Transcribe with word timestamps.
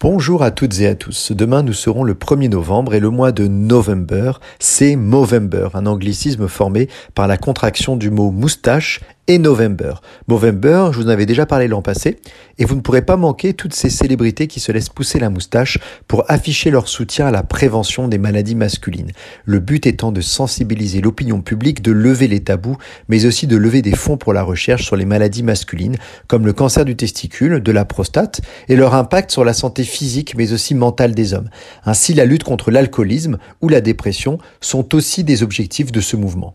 Bonjour 0.00 0.44
à 0.44 0.52
toutes 0.52 0.78
et 0.78 0.86
à 0.86 0.94
tous. 0.94 1.32
Demain, 1.32 1.64
nous 1.64 1.72
serons 1.72 2.04
le 2.04 2.14
1er 2.14 2.48
novembre 2.48 2.94
et 2.94 3.00
le 3.00 3.10
mois 3.10 3.32
de 3.32 3.48
November, 3.48 4.34
c'est 4.60 4.94
Movember, 4.94 5.70
un 5.74 5.86
anglicisme 5.86 6.46
formé 6.46 6.88
par 7.16 7.26
la 7.26 7.36
contraction 7.36 7.96
du 7.96 8.08
mot 8.08 8.30
moustache 8.30 9.00
et 9.28 9.38
November. 9.38 9.94
Movember, 10.26 10.88
je 10.90 10.98
vous 10.98 11.06
en 11.06 11.10
avais 11.10 11.26
déjà 11.26 11.44
parlé 11.44 11.68
l'an 11.68 11.82
passé, 11.82 12.18
et 12.58 12.64
vous 12.64 12.74
ne 12.74 12.80
pourrez 12.80 13.02
pas 13.02 13.18
manquer 13.18 13.52
toutes 13.52 13.74
ces 13.74 13.90
célébrités 13.90 14.46
qui 14.46 14.58
se 14.58 14.72
laissent 14.72 14.88
pousser 14.88 15.20
la 15.20 15.28
moustache 15.28 15.78
pour 16.08 16.24
afficher 16.28 16.70
leur 16.70 16.88
soutien 16.88 17.26
à 17.26 17.30
la 17.30 17.42
prévention 17.42 18.08
des 18.08 18.16
maladies 18.16 18.54
masculines. 18.54 19.12
Le 19.44 19.60
but 19.60 19.86
étant 19.86 20.12
de 20.12 20.22
sensibiliser 20.22 21.02
l'opinion 21.02 21.42
publique, 21.42 21.82
de 21.82 21.92
lever 21.92 22.26
les 22.26 22.40
tabous, 22.40 22.78
mais 23.08 23.26
aussi 23.26 23.46
de 23.46 23.56
lever 23.56 23.82
des 23.82 23.94
fonds 23.94 24.16
pour 24.16 24.32
la 24.32 24.42
recherche 24.42 24.84
sur 24.84 24.96
les 24.96 25.04
maladies 25.04 25.42
masculines, 25.42 25.96
comme 26.26 26.46
le 26.46 26.54
cancer 26.54 26.86
du 26.86 26.96
testicule, 26.96 27.62
de 27.62 27.72
la 27.72 27.84
prostate, 27.84 28.40
et 28.68 28.76
leur 28.76 28.94
impact 28.94 29.30
sur 29.30 29.44
la 29.44 29.52
santé 29.52 29.84
physique 29.84 30.34
mais 30.36 30.54
aussi 30.54 30.74
mentale 30.74 31.14
des 31.14 31.34
hommes. 31.34 31.50
Ainsi, 31.84 32.14
la 32.14 32.24
lutte 32.24 32.44
contre 32.44 32.70
l'alcoolisme 32.70 33.36
ou 33.60 33.68
la 33.68 33.82
dépression 33.82 34.38
sont 34.62 34.94
aussi 34.94 35.22
des 35.22 35.42
objectifs 35.42 35.92
de 35.92 36.00
ce 36.00 36.16
mouvement. 36.16 36.54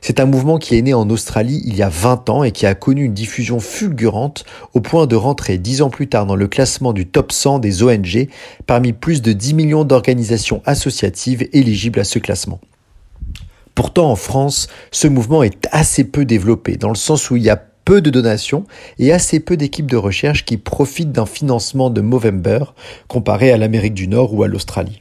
C'est 0.00 0.20
un 0.20 0.26
mouvement 0.26 0.58
qui 0.58 0.76
est 0.76 0.82
né 0.82 0.94
en 0.94 1.08
Australie 1.08 1.62
il 1.64 1.76
y 1.76 1.82
a 1.82 1.88
20 1.88 2.13
et 2.44 2.52
qui 2.52 2.66
a 2.66 2.74
connu 2.74 3.04
une 3.04 3.14
diffusion 3.14 3.60
fulgurante 3.60 4.44
au 4.72 4.80
point 4.80 5.06
de 5.06 5.16
rentrer 5.16 5.58
dix 5.58 5.82
ans 5.82 5.90
plus 5.90 6.08
tard 6.08 6.26
dans 6.26 6.36
le 6.36 6.48
classement 6.48 6.92
du 6.92 7.06
top 7.06 7.32
100 7.32 7.58
des 7.58 7.82
ONG 7.82 8.28
parmi 8.66 8.92
plus 8.92 9.22
de 9.22 9.32
10 9.32 9.54
millions 9.54 9.84
d'organisations 9.84 10.62
associatives 10.64 11.48
éligibles 11.52 12.00
à 12.00 12.04
ce 12.04 12.18
classement. 12.18 12.60
Pourtant, 13.74 14.10
en 14.10 14.16
France, 14.16 14.68
ce 14.92 15.08
mouvement 15.08 15.42
est 15.42 15.68
assez 15.72 16.04
peu 16.04 16.24
développé, 16.24 16.76
dans 16.76 16.90
le 16.90 16.94
sens 16.94 17.30
où 17.30 17.36
il 17.36 17.42
y 17.42 17.50
a 17.50 17.60
peu 17.84 18.00
de 18.00 18.10
donations 18.10 18.64
et 18.98 19.12
assez 19.12 19.40
peu 19.40 19.56
d'équipes 19.56 19.90
de 19.90 19.96
recherche 19.96 20.44
qui 20.44 20.56
profitent 20.56 21.12
d'un 21.12 21.26
financement 21.26 21.90
de 21.90 22.00
Movember 22.00 22.64
comparé 23.08 23.50
à 23.50 23.58
l'Amérique 23.58 23.94
du 23.94 24.08
Nord 24.08 24.32
ou 24.32 24.42
à 24.42 24.48
l'Australie. 24.48 25.00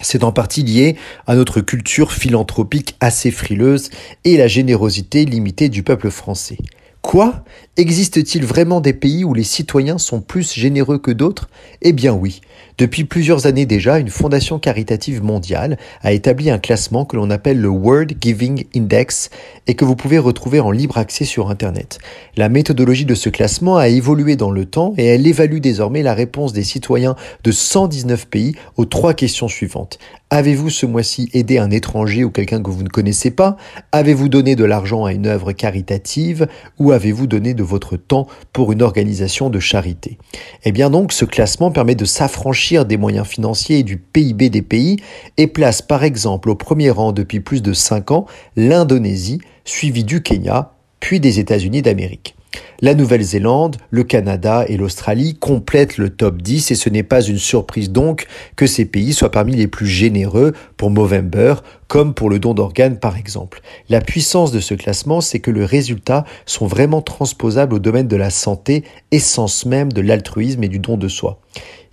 C'est 0.00 0.24
en 0.24 0.32
partie 0.32 0.62
lié 0.62 0.96
à 1.26 1.34
notre 1.34 1.60
culture 1.60 2.12
philanthropique 2.12 2.96
assez 3.00 3.30
frileuse 3.30 3.90
et 4.24 4.36
la 4.36 4.46
générosité 4.46 5.24
limitée 5.24 5.68
du 5.68 5.82
peuple 5.82 6.10
français. 6.10 6.58
Quoi? 7.02 7.44
Existe-t-il 7.76 8.44
vraiment 8.44 8.80
des 8.80 8.92
pays 8.92 9.24
où 9.24 9.32
les 9.32 9.44
citoyens 9.44 9.96
sont 9.96 10.20
plus 10.20 10.52
généreux 10.52 10.98
que 10.98 11.12
d'autres? 11.12 11.48
Eh 11.80 11.92
bien 11.92 12.12
oui. 12.12 12.40
Depuis 12.78 13.04
plusieurs 13.04 13.46
années 13.46 13.64
déjà, 13.64 13.98
une 13.98 14.10
fondation 14.10 14.58
caritative 14.58 15.22
mondiale 15.22 15.78
a 16.02 16.12
établi 16.12 16.50
un 16.50 16.58
classement 16.58 17.06
que 17.06 17.16
l'on 17.16 17.30
appelle 17.30 17.58
le 17.58 17.70
World 17.70 18.18
Giving 18.20 18.64
Index 18.76 19.30
et 19.66 19.74
que 19.74 19.86
vous 19.86 19.96
pouvez 19.96 20.18
retrouver 20.18 20.60
en 20.60 20.70
libre 20.70 20.98
accès 20.98 21.24
sur 21.24 21.48
Internet. 21.48 21.98
La 22.36 22.50
méthodologie 22.50 23.06
de 23.06 23.14
ce 23.14 23.30
classement 23.30 23.78
a 23.78 23.88
évolué 23.88 24.36
dans 24.36 24.50
le 24.50 24.66
temps 24.66 24.92
et 24.98 25.06
elle 25.06 25.26
évalue 25.26 25.60
désormais 25.60 26.02
la 26.02 26.12
réponse 26.12 26.52
des 26.52 26.64
citoyens 26.64 27.16
de 27.44 27.50
119 27.50 28.26
pays 28.26 28.54
aux 28.76 28.84
trois 28.84 29.14
questions 29.14 29.48
suivantes. 29.48 29.98
Avez-vous 30.28 30.70
ce 30.70 30.84
mois-ci 30.84 31.30
aidé 31.32 31.56
un 31.56 31.70
étranger 31.70 32.24
ou 32.24 32.30
quelqu'un 32.30 32.60
que 32.60 32.68
vous 32.68 32.82
ne 32.82 32.88
connaissez 32.88 33.30
pas? 33.30 33.56
Avez-vous 33.92 34.28
donné 34.28 34.56
de 34.56 34.64
l'argent 34.64 35.04
à 35.04 35.12
une 35.12 35.28
œuvre 35.28 35.52
caritative 35.52 36.48
Ou 36.78 36.90
avez-vous 36.90 37.28
donné 37.28 37.54
de 37.54 37.62
votre 37.62 37.96
temps 37.96 38.26
pour 38.52 38.72
une 38.72 38.82
organisation 38.82 39.50
de 39.50 39.60
charité? 39.60 40.18
Eh 40.64 40.72
bien 40.72 40.90
donc, 40.90 41.12
ce 41.12 41.24
classement 41.24 41.70
permet 41.70 41.94
de 41.94 42.04
s'affranchir 42.04 42.65
des 42.74 42.96
moyens 42.96 43.26
financiers 43.26 43.78
et 43.78 43.82
du 43.82 43.96
PIB 43.96 44.50
des 44.50 44.62
pays 44.62 44.96
et 45.36 45.46
place 45.46 45.82
par 45.82 46.04
exemple 46.04 46.50
au 46.50 46.54
premier 46.54 46.90
rang 46.90 47.12
depuis 47.12 47.40
plus 47.40 47.62
de 47.62 47.72
5 47.72 48.10
ans 48.10 48.26
l'Indonésie, 48.56 49.40
suivi 49.64 50.04
du 50.04 50.22
Kenya, 50.22 50.72
puis 51.00 51.20
des 51.20 51.38
États-Unis 51.38 51.82
d'Amérique. 51.82 52.34
La 52.80 52.94
Nouvelle-Zélande, 52.94 53.76
le 53.90 54.02
Canada 54.02 54.64
et 54.68 54.76
l'Australie 54.76 55.34
complètent 55.34 55.98
le 55.98 56.10
top 56.10 56.42
10 56.42 56.70
et 56.70 56.74
ce 56.74 56.88
n'est 56.88 57.02
pas 57.02 57.22
une 57.22 57.38
surprise 57.38 57.90
donc 57.90 58.26
que 58.56 58.66
ces 58.66 58.84
pays 58.84 59.12
soient 59.12 59.30
parmi 59.30 59.54
les 59.54 59.66
plus 59.66 59.86
généreux 59.86 60.52
pour 60.76 60.90
Movember, 60.90 61.56
comme 61.88 62.14
pour 62.14 62.30
le 62.30 62.38
don 62.38 62.54
d'organes 62.54 62.98
par 62.98 63.16
exemple. 63.16 63.60
La 63.88 64.00
puissance 64.00 64.52
de 64.52 64.60
ce 64.60 64.74
classement, 64.74 65.20
c'est 65.20 65.40
que 65.40 65.50
les 65.50 65.64
résultats 65.64 66.24
sont 66.44 66.66
vraiment 66.66 67.02
transposables 67.02 67.74
au 67.74 67.78
domaine 67.78 68.08
de 68.08 68.16
la 68.16 68.30
santé, 68.30 68.84
essence 69.10 69.66
même 69.66 69.92
de 69.92 70.00
l'altruisme 70.00 70.64
et 70.64 70.68
du 70.68 70.78
don 70.78 70.96
de 70.96 71.08
soi. 71.08 71.40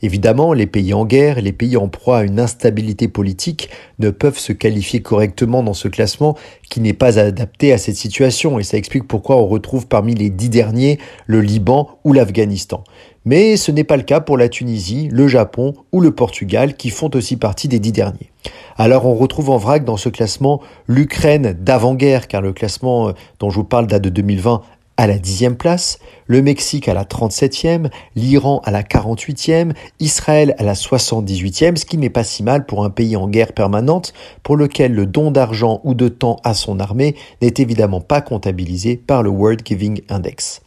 Évidemment, 0.04 0.52
les 0.52 0.68
pays 0.68 0.94
en 0.94 1.06
guerre, 1.06 1.40
les 1.42 1.54
pays 1.54 1.78
en 1.78 1.88
proie 1.88 2.18
à 2.18 2.24
une 2.24 2.42
instabilité 2.42 3.08
politique 3.08 3.70
ne 4.00 4.10
peuvent 4.10 4.38
se 4.38 4.52
qualifier 4.52 5.02
correctement 5.02 5.64
dans 5.64 5.74
ce 5.74 5.88
classement 5.88 6.36
qui 6.70 6.82
n'est 6.82 6.92
pas 6.92 7.20
adapté 7.20 7.72
à 7.72 7.78
cette 7.78 7.96
situation 7.96 8.60
et 8.60 8.64
ça 8.64 8.76
explique 8.76 9.08
pourquoi 9.08 9.38
on 9.38 9.48
retrouve 9.48 9.88
parmi 9.88 10.14
les 10.14 10.30
dix 10.30 10.50
derniers 10.50 11.00
le 11.26 11.40
Liban 11.40 11.90
ou 12.04 12.12
l'Afghanistan. 12.12 12.84
Mais 13.24 13.56
ce 13.56 13.72
n'est 13.72 13.86
pas 13.86 13.96
le 13.96 14.04
cas 14.04 14.20
pour 14.20 14.38
la 14.38 14.50
Tunisie, 14.50 15.08
le 15.10 15.30
Japon 15.30 15.74
ou 15.94 16.02
le 16.02 16.12
Portugal 16.12 16.76
qui 16.76 16.90
font 16.90 17.10
aussi 17.14 17.38
partie 17.38 17.70
des 17.70 17.80
dix 17.80 17.94
derniers. 17.94 18.33
Alors 18.78 19.06
on 19.06 19.16
retrouve 19.16 19.50
en 19.50 19.58
vrac 19.58 19.86
dans 19.86 19.98
ce 19.98 20.10
classement 20.10 20.62
l'Ukraine 20.88 21.54
d'avant-guerre, 21.60 22.28
car 22.28 22.42
le 22.42 22.54
classement 22.54 23.10
euh, 23.10 23.12
dont 23.40 23.50
je 23.50 23.58
vous 23.58 23.64
parle 23.64 23.88
date 23.88 24.04
de 24.04 24.10
2020 24.10 24.62
à 24.96 25.08
la 25.08 25.18
dixième 25.18 25.56
place, 25.56 25.98
le 26.28 26.42
Mexique 26.42 26.88
à 26.88 26.94
la 26.94 27.04
37e, 27.04 27.90
l'Iran 28.16 28.62
à 28.64 28.72
la 28.72 28.84
48e, 28.84 29.74
Israël 30.00 30.56
à 30.60 30.64
la 30.64 30.74
78e, 30.74 31.78
ce 31.78 31.86
qui 31.86 31.98
n'est 31.98 32.12
pas 32.12 32.24
si 32.24 32.44
mal 32.44 32.66
pour 32.66 32.84
un 32.84 32.92
pays 32.92 33.16
en 33.16 33.28
guerre 33.28 33.54
permanente 33.54 34.14
pour 34.44 34.56
lequel 34.56 34.94
le 34.94 35.08
don 35.08 35.32
d'argent 35.32 35.82
ou 35.84 35.96
de 35.96 36.10
temps 36.10 36.38
à 36.44 36.54
son 36.54 36.80
armée 36.80 37.16
n'est 37.42 37.56
évidemment 37.58 38.02
pas 38.02 38.22
comptabilisé 38.22 38.96
par 38.96 39.24
le 39.24 39.30
World 39.30 39.62
Giving 39.66 40.02
Index. 40.10 40.62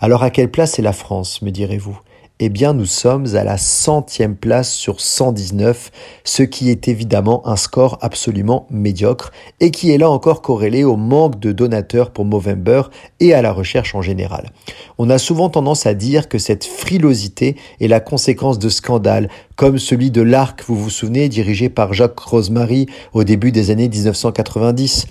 Alors 0.00 0.22
à 0.22 0.30
quelle 0.30 0.50
place 0.50 0.78
est 0.78 0.82
la 0.82 0.92
France, 0.92 1.42
me 1.42 1.50
direz-vous? 1.50 1.98
Eh 2.44 2.48
bien 2.48 2.74
nous 2.74 2.86
sommes 2.86 3.36
à 3.36 3.44
la 3.44 3.56
centième 3.56 4.34
place 4.34 4.72
sur 4.72 5.00
119, 5.00 5.92
ce 6.24 6.42
qui 6.42 6.70
est 6.70 6.88
évidemment 6.88 7.46
un 7.46 7.54
score 7.54 7.98
absolument 8.00 8.66
médiocre 8.68 9.30
et 9.60 9.70
qui 9.70 9.92
est 9.92 9.98
là 9.98 10.10
encore 10.10 10.42
corrélé 10.42 10.82
au 10.82 10.96
manque 10.96 11.38
de 11.38 11.52
donateurs 11.52 12.10
pour 12.10 12.24
Movember 12.24 12.82
et 13.20 13.32
à 13.32 13.42
la 13.42 13.52
recherche 13.52 13.94
en 13.94 14.02
général. 14.02 14.50
On 14.98 15.08
a 15.08 15.18
souvent 15.18 15.50
tendance 15.50 15.86
à 15.86 15.94
dire 15.94 16.28
que 16.28 16.38
cette 16.38 16.64
frilosité 16.64 17.54
est 17.80 17.86
la 17.86 18.00
conséquence 18.00 18.58
de 18.58 18.68
scandales 18.68 19.28
comme 19.54 19.78
celui 19.78 20.10
de 20.10 20.22
l'Arc, 20.22 20.64
vous 20.66 20.74
vous 20.74 20.90
souvenez, 20.90 21.28
dirigé 21.28 21.68
par 21.68 21.94
Jacques 21.94 22.18
Rosemary 22.18 22.86
au 23.12 23.22
début 23.22 23.52
des 23.52 23.70
années 23.70 23.88
1990. 23.88 25.06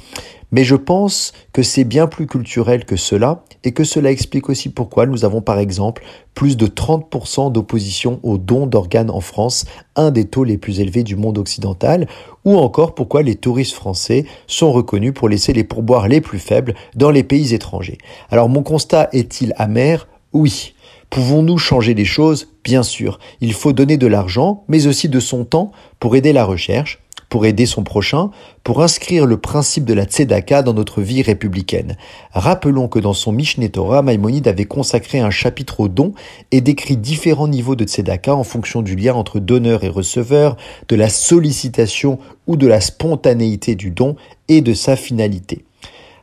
Mais 0.51 0.63
je 0.63 0.75
pense 0.75 1.33
que 1.53 1.63
c'est 1.63 1.83
bien 1.83 2.07
plus 2.07 2.27
culturel 2.27 2.85
que 2.85 2.97
cela 2.97 3.43
et 3.63 3.71
que 3.71 3.83
cela 3.83 4.11
explique 4.11 4.49
aussi 4.49 4.69
pourquoi 4.69 5.05
nous 5.05 5.23
avons 5.23 5.41
par 5.41 5.59
exemple 5.59 6.03
plus 6.33 6.57
de 6.57 6.67
30% 6.67 7.51
d'opposition 7.51 8.19
aux 8.23 8.37
dons 8.37 8.67
d'organes 8.67 9.11
en 9.11 9.21
France, 9.21 9.65
un 9.95 10.11
des 10.11 10.25
taux 10.25 10.43
les 10.43 10.57
plus 10.57 10.79
élevés 10.79 11.03
du 11.03 11.15
monde 11.15 11.37
occidental, 11.37 12.07
ou 12.43 12.57
encore 12.57 12.95
pourquoi 12.95 13.21
les 13.21 13.35
touristes 13.35 13.75
français 13.75 14.25
sont 14.47 14.71
reconnus 14.71 15.13
pour 15.13 15.29
laisser 15.29 15.53
les 15.53 15.63
pourboires 15.63 16.07
les 16.07 16.21
plus 16.21 16.39
faibles 16.39 16.75
dans 16.95 17.11
les 17.11 17.23
pays 17.23 17.53
étrangers. 17.53 17.97
Alors 18.29 18.49
mon 18.49 18.63
constat 18.63 19.09
est-il 19.13 19.53
amer? 19.57 20.07
Oui. 20.33 20.73
Pouvons-nous 21.09 21.57
changer 21.57 21.93
les 21.93 22.05
choses? 22.05 22.47
Bien 22.63 22.83
sûr. 22.83 23.19
Il 23.41 23.53
faut 23.53 23.73
donner 23.73 23.97
de 23.97 24.07
l'argent, 24.07 24.63
mais 24.69 24.87
aussi 24.87 25.09
de 25.09 25.19
son 25.19 25.43
temps 25.43 25.71
pour 25.99 26.15
aider 26.15 26.31
la 26.31 26.45
recherche, 26.45 26.99
pour 27.31 27.45
aider 27.45 27.65
son 27.65 27.83
prochain, 27.83 28.29
pour 28.61 28.83
inscrire 28.83 29.25
le 29.25 29.37
principe 29.37 29.85
de 29.85 29.93
la 29.93 30.03
tzedaka 30.03 30.63
dans 30.63 30.73
notre 30.73 31.01
vie 31.01 31.21
républicaine. 31.21 31.95
Rappelons 32.33 32.89
que 32.89 32.99
dans 32.99 33.13
son 33.13 33.31
Mishneh 33.31 33.69
Torah, 33.69 34.01
Maïmonide 34.01 34.49
avait 34.49 34.65
consacré 34.65 35.19
un 35.19 35.29
chapitre 35.29 35.79
au 35.79 35.87
don 35.87 36.13
et 36.51 36.59
décrit 36.59 36.97
différents 36.97 37.47
niveaux 37.47 37.77
de 37.77 37.85
tzedaka 37.85 38.35
en 38.35 38.43
fonction 38.43 38.81
du 38.81 38.97
lien 38.97 39.13
entre 39.13 39.39
donneur 39.39 39.85
et 39.85 39.89
receveur, 39.89 40.57
de 40.89 40.95
la 40.97 41.07
sollicitation 41.07 42.19
ou 42.47 42.57
de 42.57 42.67
la 42.67 42.81
spontanéité 42.81 43.75
du 43.75 43.91
don 43.91 44.17
et 44.49 44.59
de 44.59 44.73
sa 44.73 44.97
finalité. 44.97 45.63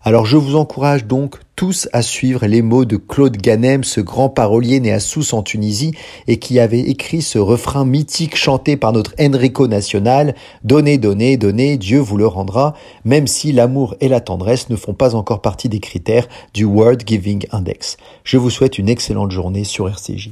Alors 0.03 0.27
je 0.27 0.37
vous 0.37 0.57
encourage 0.57 1.07
donc 1.07 1.37
tous 1.59 1.89
à 1.93 2.03
suivre 2.03 2.47
les 2.47 2.63
mots 2.63 2.85
de 2.85 2.97
Claude 2.97 3.37
Ganem, 3.37 3.83
ce 3.83 4.01
grand 4.01 4.29
parolier 4.29 4.79
né 4.79 4.93
à 4.93 5.01
Sousse 5.01 5.33
en 5.33 5.43
Tunisie 5.43 5.91
et 6.29 6.39
qui 6.39 6.61
avait 6.61 6.79
écrit 6.79 7.21
ce 7.21 7.41
refrain 7.41 7.85
mythique 7.85 8.37
chanté 8.37 8.77
par 8.77 8.93
notre 8.93 9.13
Enrico 9.21 9.67
National 9.67 10.37
Donnez, 10.63 10.99
donnez, 10.99 11.37
donnez, 11.37 11.77
Dieu 11.77 11.99
vous 11.99 12.17
le 12.17 12.29
rendra, 12.29 12.75
même 13.05 13.27
si 13.27 13.51
l'amour 13.51 13.97
et 14.01 14.07
la 14.07 14.21
tendresse 14.21 14.71
ne 14.71 14.77
font 14.77 14.95
pas 14.95 15.17
encore 15.17 15.43
partie 15.43 15.69
des 15.69 15.81
critères 15.81 16.29
du 16.55 16.65
World 16.65 17.03
Giving 17.05 17.45
Index. 17.51 17.97
Je 18.23 18.37
vous 18.37 18.51
souhaite 18.51 18.79
une 18.79 18.89
excellente 18.89 19.33
journée 19.33 19.65
sur 19.65 19.89
RCJ. 19.89 20.31